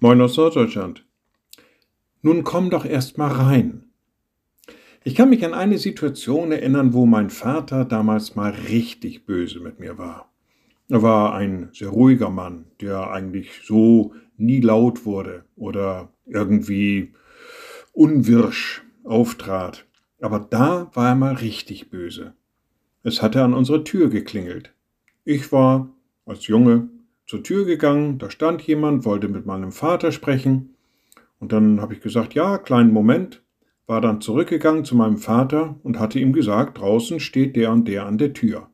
Moin 0.00 0.20
aus 0.20 0.36
Norddeutschland. 0.36 1.06
Nun 2.20 2.42
komm 2.42 2.68
doch 2.68 2.84
erst 2.84 3.16
mal 3.16 3.30
rein. 3.30 3.84
Ich 5.04 5.14
kann 5.14 5.30
mich 5.30 5.44
an 5.44 5.54
eine 5.54 5.78
Situation 5.78 6.50
erinnern, 6.50 6.92
wo 6.92 7.06
mein 7.06 7.30
Vater 7.30 7.84
damals 7.84 8.34
mal 8.34 8.50
richtig 8.50 9.24
böse 9.24 9.60
mit 9.60 9.78
mir 9.78 9.96
war. 9.96 10.32
Er 10.88 11.02
war 11.02 11.34
ein 11.34 11.68
sehr 11.72 11.88
ruhiger 11.88 12.28
Mann, 12.28 12.66
der 12.80 13.10
eigentlich 13.10 13.60
so 13.64 14.14
nie 14.36 14.60
laut 14.60 15.06
wurde 15.06 15.44
oder 15.56 16.12
irgendwie 16.26 17.14
unwirsch 17.92 18.82
auftrat. 19.04 19.86
Aber 20.20 20.40
da 20.40 20.90
war 20.94 21.10
er 21.10 21.14
mal 21.14 21.34
richtig 21.34 21.88
böse. 21.88 22.34
Es 23.04 23.22
hatte 23.22 23.44
an 23.44 23.54
unsere 23.54 23.84
Tür 23.84 24.10
geklingelt. 24.10 24.74
Ich 25.24 25.52
war 25.52 25.88
als 26.26 26.46
Junge 26.48 26.88
zur 27.26 27.42
Tür 27.42 27.64
gegangen, 27.64 28.18
da 28.18 28.30
stand 28.30 28.62
jemand, 28.62 29.04
wollte 29.04 29.28
mit 29.28 29.46
meinem 29.46 29.72
Vater 29.72 30.12
sprechen. 30.12 30.74
Und 31.38 31.52
dann 31.52 31.80
habe 31.80 31.94
ich 31.94 32.00
gesagt, 32.00 32.34
ja, 32.34 32.58
kleinen 32.58 32.92
Moment, 32.92 33.42
war 33.86 34.00
dann 34.00 34.20
zurückgegangen 34.20 34.84
zu 34.84 34.96
meinem 34.96 35.18
Vater 35.18 35.78
und 35.82 35.98
hatte 35.98 36.18
ihm 36.18 36.32
gesagt, 36.32 36.78
draußen 36.78 37.20
steht 37.20 37.56
der 37.56 37.72
und 37.72 37.86
der 37.86 38.06
an 38.06 38.18
der 38.18 38.32
Tür. 38.32 38.68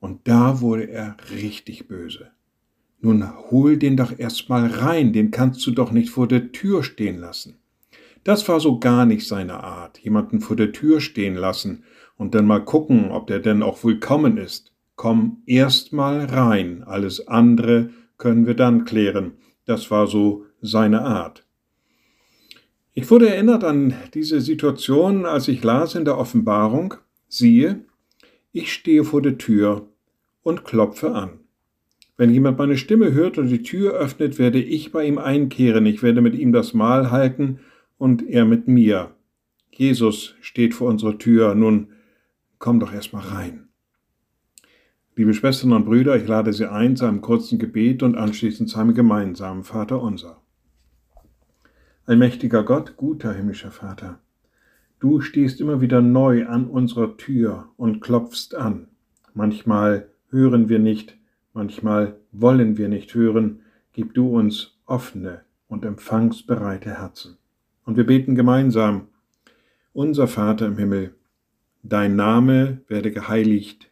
Und 0.00 0.26
da 0.26 0.60
wurde 0.60 0.88
er 0.90 1.16
richtig 1.30 1.86
böse. 1.86 2.30
Nun 3.00 3.28
hol 3.50 3.76
den 3.76 3.96
doch 3.96 4.16
erst 4.16 4.48
mal 4.48 4.66
rein, 4.66 5.12
den 5.12 5.30
kannst 5.30 5.66
du 5.66 5.72
doch 5.72 5.92
nicht 5.92 6.10
vor 6.10 6.26
der 6.26 6.52
Tür 6.52 6.82
stehen 6.82 7.18
lassen. 7.18 7.58
Das 8.24 8.48
war 8.48 8.60
so 8.60 8.78
gar 8.78 9.06
nicht 9.06 9.26
seine 9.26 9.62
Art, 9.64 9.98
jemanden 9.98 10.40
vor 10.40 10.54
der 10.56 10.72
Tür 10.72 11.00
stehen 11.00 11.34
lassen 11.34 11.84
und 12.16 12.34
dann 12.34 12.46
mal 12.46 12.64
gucken, 12.64 13.10
ob 13.10 13.26
der 13.26 13.40
denn 13.40 13.62
auch 13.62 13.82
willkommen 13.82 14.36
ist. 14.36 14.71
Komm 15.02 15.42
erst 15.46 15.92
mal 15.92 16.26
rein, 16.26 16.84
alles 16.84 17.26
andere 17.26 17.90
können 18.18 18.46
wir 18.46 18.54
dann 18.54 18.84
klären. 18.84 19.32
Das 19.64 19.90
war 19.90 20.06
so 20.06 20.46
seine 20.60 21.02
Art. 21.02 21.44
Ich 22.94 23.10
wurde 23.10 23.28
erinnert 23.28 23.64
an 23.64 23.94
diese 24.14 24.40
Situation, 24.40 25.26
als 25.26 25.48
ich 25.48 25.64
las 25.64 25.96
in 25.96 26.04
der 26.04 26.18
Offenbarung, 26.18 26.94
siehe, 27.26 27.84
ich 28.52 28.72
stehe 28.72 29.02
vor 29.02 29.20
der 29.20 29.38
Tür 29.38 29.88
und 30.44 30.64
klopfe 30.64 31.12
an. 31.16 31.40
Wenn 32.16 32.30
jemand 32.30 32.58
meine 32.58 32.76
Stimme 32.76 33.10
hört 33.10 33.38
und 33.38 33.48
die 33.48 33.64
Tür 33.64 33.94
öffnet, 33.94 34.38
werde 34.38 34.62
ich 34.62 34.92
bei 34.92 35.04
ihm 35.04 35.18
einkehren, 35.18 35.84
ich 35.84 36.04
werde 36.04 36.20
mit 36.20 36.36
ihm 36.36 36.52
das 36.52 36.74
Mahl 36.74 37.10
halten 37.10 37.58
und 37.98 38.24
er 38.24 38.44
mit 38.44 38.68
mir. 38.68 39.16
Jesus 39.72 40.36
steht 40.42 40.74
vor 40.74 40.88
unserer 40.88 41.18
Tür, 41.18 41.56
nun 41.56 41.88
komm 42.60 42.78
doch 42.78 42.92
erst 42.94 43.12
mal 43.12 43.26
rein. 43.26 43.71
Liebe 45.14 45.34
Schwestern 45.34 45.74
und 45.74 45.84
Brüder, 45.84 46.16
ich 46.16 46.26
lade 46.26 46.54
Sie 46.54 46.64
ein 46.64 46.96
zu 46.96 47.04
einem 47.04 47.20
kurzen 47.20 47.58
Gebet 47.58 48.02
und 48.02 48.16
anschließend 48.16 48.70
zu 48.70 48.78
einem 48.78 48.94
gemeinsamen 48.94 49.62
Vater 49.62 50.00
unser. 50.00 50.40
Allmächtiger 52.06 52.62
Gott, 52.62 52.96
guter 52.96 53.34
himmlischer 53.34 53.72
Vater, 53.72 54.20
du 55.00 55.20
stehst 55.20 55.60
immer 55.60 55.82
wieder 55.82 56.00
neu 56.00 56.46
an 56.46 56.66
unserer 56.66 57.18
Tür 57.18 57.68
und 57.76 58.00
klopfst 58.00 58.54
an. 58.54 58.88
Manchmal 59.34 60.08
hören 60.30 60.70
wir 60.70 60.78
nicht, 60.78 61.18
manchmal 61.52 62.16
wollen 62.32 62.78
wir 62.78 62.88
nicht 62.88 63.14
hören, 63.14 63.60
gib 63.92 64.14
du 64.14 64.34
uns 64.34 64.78
offene 64.86 65.42
und 65.68 65.84
empfangsbereite 65.84 66.88
Herzen. 66.88 67.36
Und 67.84 67.98
wir 67.98 68.06
beten 68.06 68.34
gemeinsam, 68.34 69.08
unser 69.92 70.26
Vater 70.26 70.68
im 70.68 70.78
Himmel, 70.78 71.14
dein 71.82 72.16
Name 72.16 72.80
werde 72.88 73.12
geheiligt, 73.12 73.91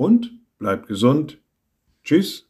und 0.00 0.32
bleibt 0.56 0.86
gesund. 0.86 1.42
Tschüss. 2.04 2.49